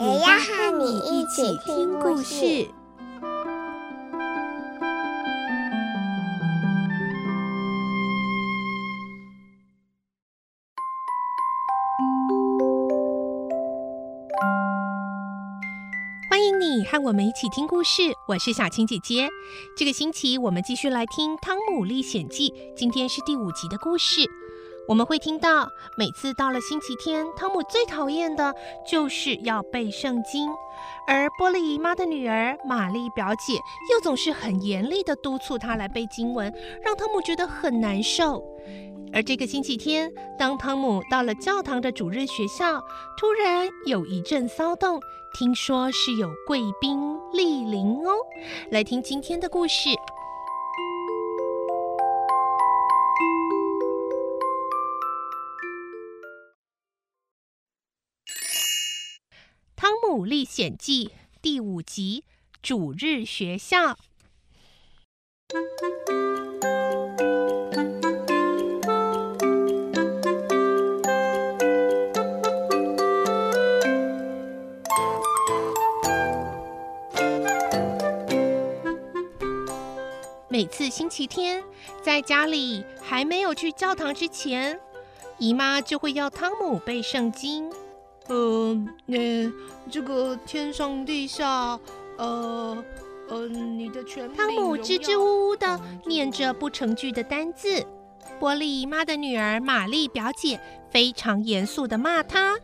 [0.00, 2.66] 也要和你一起听故事。
[16.30, 19.28] 欢迎你和我们一起听故事，我是小青姐姐。
[19.76, 24.22] 这个星期我们继续来听《汤姆历险记》，今天是第五集的故事。
[24.90, 28.52] 我们会听到，每次到了星期天，汤姆最讨厌的
[28.84, 30.50] 就是要背圣经，
[31.06, 33.52] 而波利姨妈的女儿玛丽表姐
[33.92, 38.42] 又总是很严厉地督促他来背经文，让汤姆觉得很难受。
[39.12, 42.80] 而这个星期天，当汤姆到了教堂的主日学校，
[43.16, 45.00] 突然有一阵骚动，
[45.34, 46.98] 听说是有贵宾
[47.32, 48.10] 莅临哦。
[48.72, 49.88] 来听今天的故事。
[60.24, 61.06] 《历险记》
[61.42, 62.24] 第五集：
[62.62, 63.96] 主日学校。
[80.48, 81.64] 每次星期天，
[82.02, 84.78] 在家里还没有去教堂之前，
[85.38, 87.70] 姨妈就会要汤姆背圣经。
[88.30, 88.76] 呃，
[89.06, 89.52] 那、呃、
[89.90, 91.78] 这个天上地下，
[92.16, 92.84] 呃
[93.28, 97.84] 呃，你的全汤姆支支吾吾的念着不成句的单字。
[98.38, 100.60] 波利姨妈的女儿玛丽表姐
[100.90, 102.56] 非常严肃的骂他：“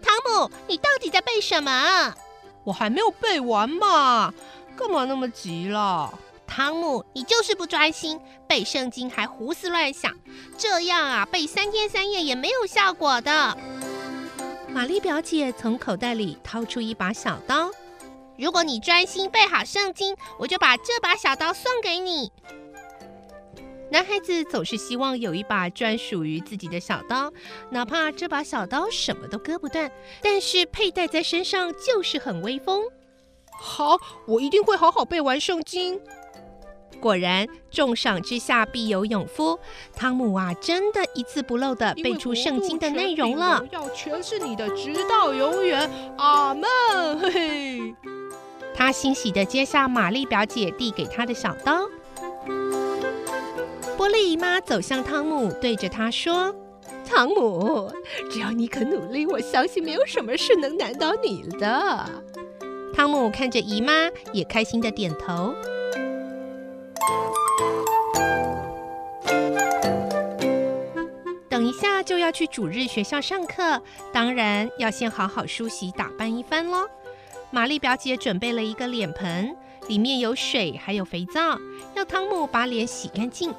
[0.00, 2.14] 汤姆，你到底在背什么？
[2.62, 4.32] 我还没有背完嘛，
[4.76, 6.14] 干嘛那么急了？
[6.46, 10.14] 汤姆，你就是不专心，背圣经还胡思乱想，
[10.56, 13.58] 这样啊，背三天三夜也没有效果的。”
[14.72, 17.70] 玛丽表姐从口袋里掏出一把小刀。
[18.38, 22.30] 如果你专心背好圣经，我就把这把小刀送给你。
[23.90, 27.32] 男孩子总是希望有一把专属于自己的小刀，
[27.70, 29.90] 哪怕这把小刀什么都割不断，
[30.22, 32.84] 但是佩戴在身上就是很威风。
[33.50, 36.00] 好，我一定会好好背完圣经。
[37.00, 39.58] 果然，重赏之下必有勇夫。
[39.96, 43.64] 汤姆啊，真的一字不漏的背出圣经的内容了。
[43.70, 45.90] 要全是你的，直到永远。
[46.18, 46.68] 阿门。
[47.18, 47.94] 嘿嘿。
[48.74, 51.88] 他欣喜的接下玛丽表姐递给他的小刀。
[53.96, 56.54] 波利姨妈走向汤姆，对着他说
[57.04, 57.92] ：“汤姆，
[58.30, 62.08] 只要你肯努力，我相信没有什么事能难倒你的。”
[62.94, 65.54] 汤姆看着姨妈，也开心的点头。
[71.80, 73.82] 下就要去主日学校上课，
[74.12, 76.86] 当然要先好好梳洗打扮一番喽。
[77.50, 79.56] 玛丽表姐准备了一个脸盆，
[79.88, 81.58] 里面有水还有肥皂，
[81.94, 83.54] 要汤姆把脸洗干净。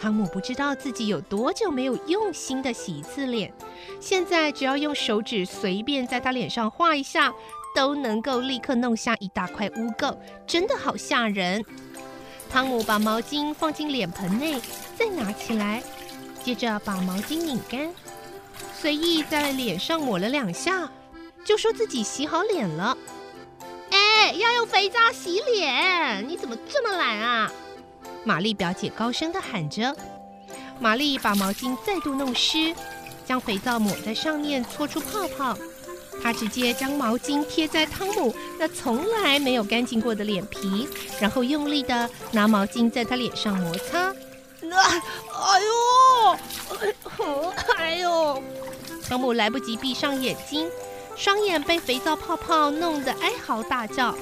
[0.00, 3.52] 汤姆不知道自己有多久没有用心的洗一次脸，
[4.00, 7.32] 现在只要用手指随便在他脸上画一下，
[7.76, 11.62] 都能够立刻弄下一大块污垢，真的好吓人。
[12.50, 14.60] 汤姆把毛巾放进脸盆内，
[14.96, 15.80] 再拿起来，
[16.44, 17.92] 接着把毛巾拧干，
[18.80, 20.90] 随意在脸上抹了两下，
[21.44, 22.96] 就说自己洗好脸了。
[23.90, 27.52] 哎，要用肥皂洗脸，你怎么这么懒啊？
[28.24, 29.94] 玛丽表姐高声地喊着。
[30.80, 32.74] 玛丽把毛巾再度弄湿，
[33.24, 35.56] 将肥皂抹在上面，搓出泡泡。
[36.22, 40.88] 她直接将毛巾贴在汤姆那从来没有干净过的脸皮，
[41.20, 44.12] 然后用力的拿毛巾在他脸上摩擦。
[44.60, 45.72] 那 哎呦，
[47.76, 48.42] 哎呦！
[49.08, 50.68] 汤姆来不及闭上眼睛，
[51.16, 54.14] 双眼被肥皂泡泡弄得哀嚎大叫。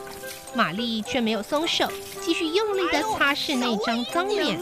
[0.53, 1.87] 玛丽却没有松手，
[2.21, 4.59] 继续用力的擦拭那张脏脸。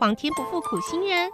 [0.00, 1.30] 皇天不负苦心人，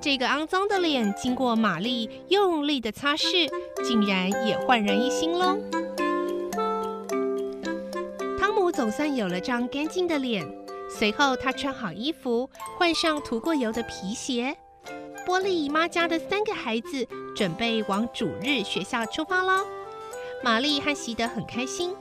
[0.00, 3.48] 这个肮脏的脸经过玛丽用力的擦拭，
[3.84, 5.56] 竟然也焕然一新喽。
[8.58, 10.44] 汤姆总算有了张干净的脸，
[10.90, 14.58] 随后，他穿好衣服，换上涂过油的皮鞋。
[15.24, 17.06] 波莉姨妈家的三个孩子
[17.36, 19.64] 准备往主日学校出发喽。
[20.42, 21.94] 玛丽和席德很开心。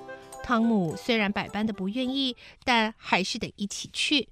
[0.44, 4.30] 汤姆虽然百般的不愿意，但还是得一起去。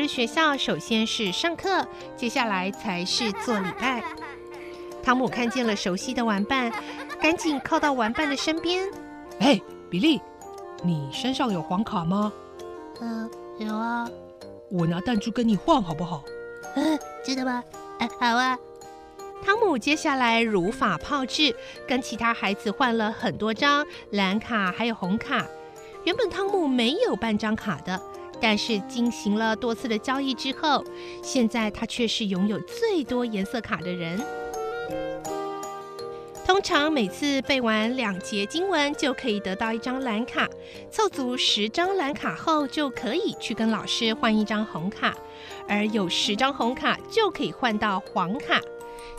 [0.00, 1.86] 日学校，首先是上课，
[2.16, 4.02] 接下来才是做礼拜。
[5.04, 6.72] 汤姆看见了熟悉的玩伴，
[7.20, 8.90] 赶紧靠到玩伴的身边。
[9.40, 9.60] 哎，
[9.90, 10.18] 比利，
[10.82, 12.32] 你身上有黄卡吗？
[13.02, 14.08] 嗯，有啊。
[14.70, 16.24] 我拿弹珠跟你换好不好？
[16.76, 17.62] 嗯，真的吗？
[17.98, 18.58] 哎，好啊。
[19.44, 21.54] 汤姆接下来如法炮制，
[21.86, 25.46] 跟其他孩子换了很多张蓝卡，还有红卡。
[26.04, 28.00] 原本汤姆没有半张卡的。
[28.40, 30.84] 但是进行了多次的交易之后，
[31.22, 34.20] 现在他却是拥有最多颜色卡的人。
[36.46, 40.48] 通常每次背完两节经文就可以得到一张蓝卡，
[40.90, 45.14] 凑足十张蓝卡后就可以去跟老师换一张红卡，
[45.68, 48.60] 而有十张红卡就可以换到黄卡。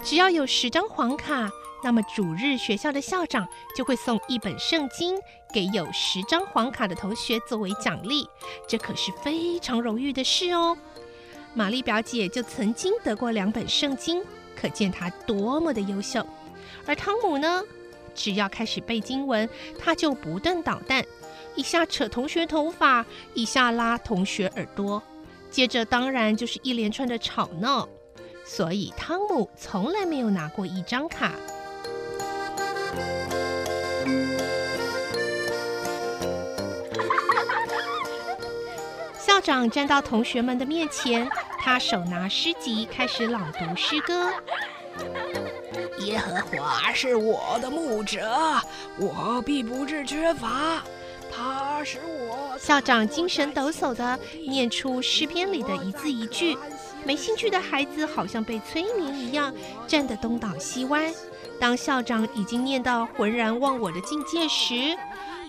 [0.03, 1.49] 只要有十张黄卡，
[1.83, 5.15] 那么主日学校的校长就会送一本圣经
[5.53, 8.27] 给有十张黄卡的同学作为奖励，
[8.67, 10.77] 这可是非常荣誉的事哦。
[11.53, 14.23] 玛丽表姐就曾经得过两本圣经，
[14.55, 16.25] 可见她多么的优秀。
[16.85, 17.61] 而汤姆呢，
[18.13, 21.03] 只要开始背经文，他就不断捣蛋，
[21.55, 25.01] 一下扯同学头发，一下拉同学耳朵，
[25.49, 27.87] 接着当然就是一连串的吵闹。
[28.45, 31.33] 所以汤姆从来没有拿过一张卡。
[39.41, 41.27] 校长站到同学们的面前，
[41.57, 44.31] 他手拿诗集开始朗读诗歌。
[46.01, 48.61] 耶和华是我的牧者，
[48.99, 50.83] 我必不致缺乏。
[51.35, 52.55] 他使我。
[52.59, 56.55] 校长精神抖擞地念出诗篇里的一字一句。
[57.03, 59.51] 没兴趣的孩子好像被催眠一样，
[59.87, 61.11] 站得东倒西歪。
[61.59, 64.95] 当校长已经念到浑然忘我的境界时，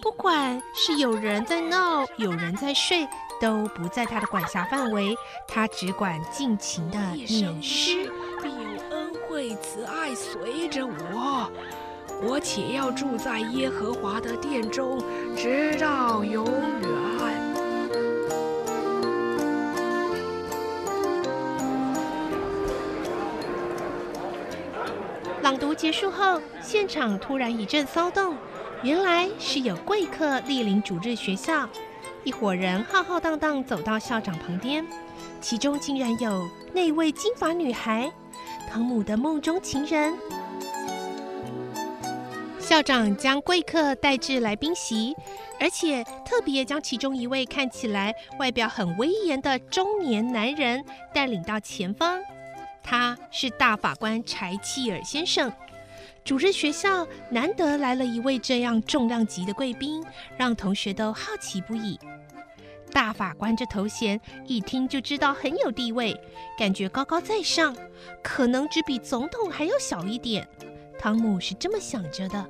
[0.01, 3.07] 不管是有人在闹，有人在睡，
[3.43, 5.17] 都不在他的管辖范围。
[5.49, 8.09] 他只管尽情的念诗。
[8.41, 11.51] 必有恩惠慈爱随着我，
[12.23, 15.03] 我且要住在耶和华的殿中，
[15.37, 16.93] 直到永远。
[25.43, 28.37] 朗读结束后，现场突然一阵骚动。
[28.85, 31.69] 原来是有贵客莅临主日学校，
[32.25, 34.87] 一伙人浩浩荡荡走到校长旁边，
[35.41, 38.13] 其中竟然有那位金发女孩，
[38.71, 40.15] 汤姆的梦中情人。
[42.61, 45.17] 校长将贵客带至来宾席，
[45.59, 52.21] 而且特别将其中一位看起来外表很威严的中年男人带领到前方。
[52.85, 55.53] 他是大法官柴契尔先生。
[56.25, 60.05] 主日学校难得来了一位这样重量级的贵宾，
[60.37, 61.99] 让同学都好奇不已。
[62.93, 66.15] 大法官这头衔一听就知道很有地位，
[66.59, 67.75] 感觉高高在上，
[68.23, 70.47] 可能只比总统还要小一点。
[70.99, 72.47] 汤姆是这么想着的，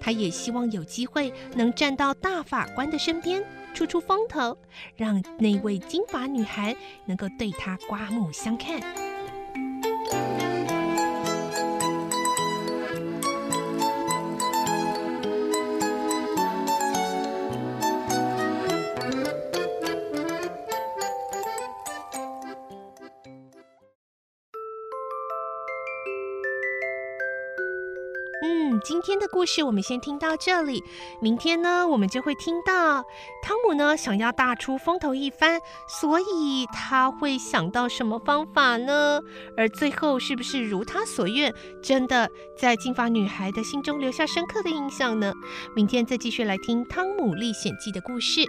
[0.00, 4.56] 他也希望有机会能站到大法官的身边，出出风头，
[4.96, 6.74] 让那位金发女孩
[7.04, 9.03] 能够对他刮目相看。
[29.04, 30.82] 天的故事我们先听到这里。
[31.20, 33.04] 明天呢，我们就会听到
[33.42, 39.20] 汤姆呢想要大出风头一番，所以他会想到什么方法呢？
[39.56, 45.32] 而最后是不是如他所愿，真的在金发女孩的心中留下深刻的印象呢？
[45.76, 48.40] 明天再继续来听《汤姆历险记》的故事。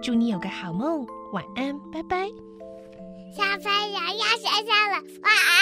[0.00, 2.28] 祝你有个好梦，晚安，拜拜。
[3.36, 5.53] 小朋友要睡觉了，晚安。